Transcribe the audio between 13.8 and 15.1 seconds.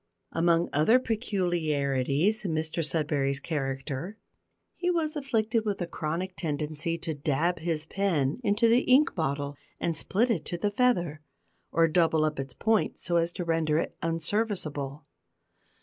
unserviceable.